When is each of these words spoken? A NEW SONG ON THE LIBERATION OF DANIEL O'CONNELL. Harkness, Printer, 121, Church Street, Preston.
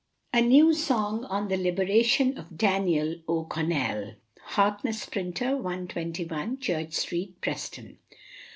A 0.33 0.41
NEW 0.41 0.73
SONG 0.73 1.25
ON 1.25 1.47
THE 1.47 1.57
LIBERATION 1.57 2.35
OF 2.35 2.57
DANIEL 2.57 3.17
O'CONNELL. 3.29 4.15
Harkness, 4.41 5.05
Printer, 5.05 5.55
121, 5.55 6.57
Church 6.57 6.93
Street, 6.93 7.39
Preston. 7.39 7.99